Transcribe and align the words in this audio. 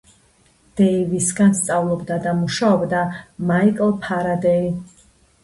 დეივისთან 0.79 1.53
სწავლობდა 1.59 2.17
და 2.23 2.33
მუშაობდა 2.39 3.03
მაიკლ 3.53 3.95
ფარადეი. 4.09 4.67